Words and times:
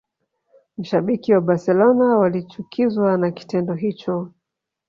Mashabiki 0.77 1.29
wa 1.33 1.41
Barcelona 1.41 2.05
walichukizwa 2.17 3.17
na 3.17 3.31
kitendo 3.31 3.73
hicho 3.73 4.31